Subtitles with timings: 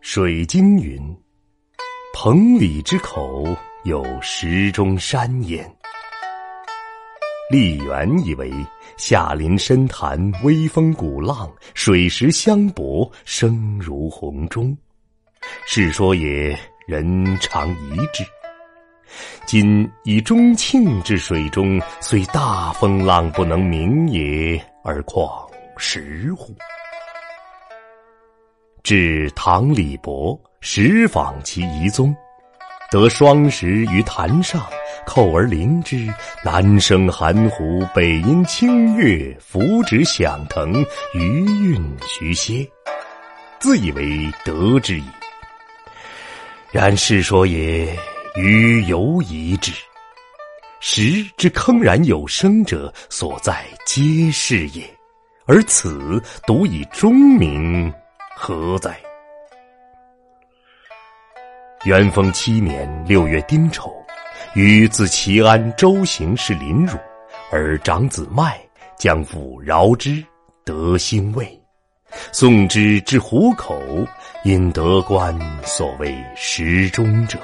[0.00, 0.98] 水经云
[2.14, 3.44] ：“彭蠡之口
[3.84, 5.70] 有石中山焉。”
[7.52, 8.52] 丽媛以为
[8.96, 14.76] 下临深潭，微风鼓浪，水石相搏，声如洪钟。
[15.66, 18.24] 是说也，人常疑之。
[19.46, 26.54] 今以中庆之水中，虽大风浪不能鸣也，而况石乎？
[28.82, 32.14] 至唐李博，实访其遗踪。
[32.90, 34.64] 得双石于潭上，
[35.04, 36.08] 扣而聆之，
[36.42, 40.72] 南声含糊，北音清越，浮止响腾，
[41.12, 42.66] 余韵徐歇，
[43.58, 45.04] 自以为得之矣。
[46.72, 47.94] 然世说也，
[48.38, 49.72] 余犹疑之。
[50.78, 54.88] 时之铿然有声者，所在皆是也，
[55.44, 57.92] 而此独以钟鸣，
[58.36, 58.96] 何哉？
[61.84, 63.92] 元丰七年六月丁丑，
[64.54, 66.96] 与自齐安周行氏临汝，
[67.50, 68.56] 而长子迈
[68.96, 70.24] 将父饶之，
[70.64, 71.60] 得兴魏。
[72.30, 73.76] 送之至虎口，
[74.44, 77.36] 因得官，所谓石中者。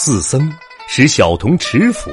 [0.00, 0.48] 四僧
[0.86, 2.08] 使小童持斧，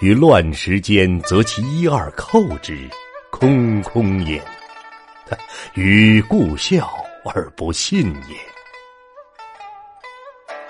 [0.00, 2.88] 于乱石间择其一二扣之，
[3.32, 4.40] 空空也。
[5.74, 6.88] 于故笑
[7.24, 8.36] 而不信也。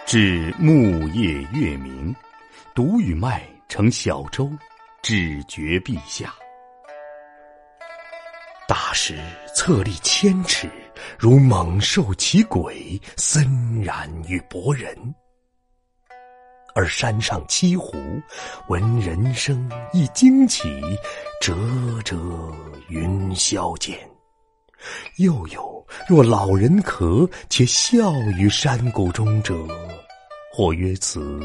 [0.07, 2.17] 至暮夜月明，
[2.75, 4.51] 独与麦乘小舟，
[5.03, 6.35] 至绝壁下。
[8.67, 9.19] 大石
[9.55, 10.67] 侧立千尺，
[11.19, 14.97] 如猛兽其鬼，森然与博人。
[16.75, 17.97] 而山上栖湖，
[18.69, 20.69] 闻人声亦惊起，
[21.41, 21.55] 折
[22.05, 22.17] 折
[22.89, 23.97] 云霄间。
[25.17, 29.55] 又有若老人咳，且笑于山谷中者，
[30.53, 31.41] 或曰此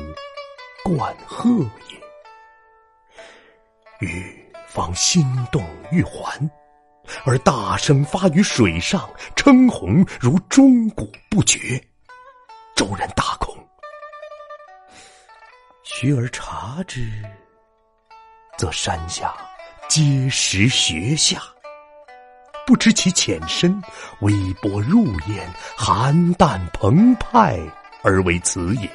[0.84, 1.48] 冠鹤
[1.90, 2.00] 也。
[4.00, 4.36] 欲
[4.68, 6.50] 方心动欲还，
[7.24, 11.80] 而大声发于水上，称鸿如钟鼓不绝。
[12.76, 13.56] 周人大恐，
[16.02, 17.12] 学而察之，
[18.58, 19.36] 则山下
[19.90, 21.42] 皆石穴下。
[22.66, 23.82] 不知其浅深，
[24.22, 25.46] 微波入焉，
[25.76, 27.60] 寒淡澎湃，
[28.02, 28.90] 而为此也。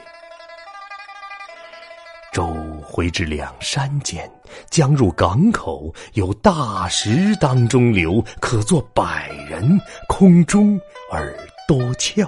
[2.33, 4.27] 舟回至两山间，
[4.71, 9.79] 将入港口，有大石当中流，可坐百人，
[10.09, 10.81] 空中
[11.13, 11.37] 而
[11.69, 12.27] 多峭，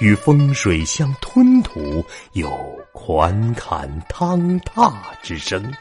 [0.00, 2.50] 与风水相吞吐，有
[2.92, 4.92] 款侃汤踏
[5.22, 5.72] 之声，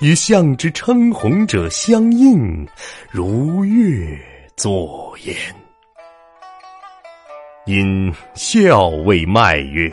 [0.00, 2.66] 与象之称鸿者相应，
[3.10, 4.18] 如乐。
[4.56, 5.36] 作焉，
[7.64, 9.88] 因笑谓迈曰：“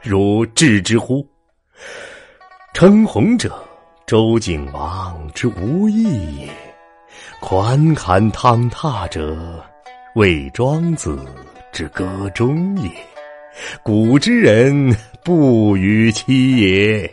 [0.00, 1.26] 如知之乎？
[2.72, 3.60] 称鸿者，
[4.06, 6.48] 周景王之无义也；
[7.40, 9.60] 款侃汤踏者，
[10.14, 11.18] 魏庄子
[11.72, 12.90] 之歌中也。
[13.82, 17.10] 古之人不与其也。”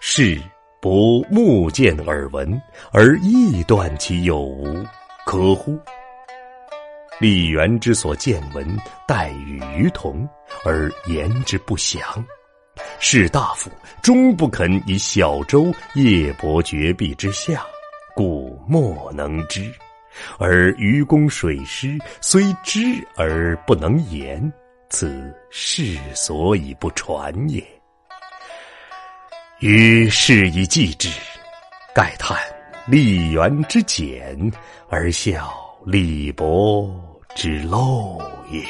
[0.00, 0.40] 是。
[0.80, 2.62] 不目见耳闻，
[2.92, 4.86] 而臆断其有无，
[5.26, 5.76] 可乎？
[7.18, 8.64] 李元之所见闻，
[9.04, 10.26] 待与于同，
[10.64, 12.00] 而言之不详。
[13.00, 13.68] 士大夫
[14.00, 15.66] 终不肯以小舟
[15.96, 17.66] 夜泊绝壁之下，
[18.14, 19.74] 故莫能知。
[20.38, 22.80] 而愚公水师虽知
[23.16, 24.52] 而不能言，
[24.90, 27.64] 此事所以不传也。
[29.60, 31.08] 于是以记之，
[31.94, 32.38] 盖叹
[32.86, 34.38] 李元之简，
[34.88, 35.52] 而笑
[35.84, 36.88] 李博
[37.34, 38.20] 之陋
[38.50, 38.62] 也。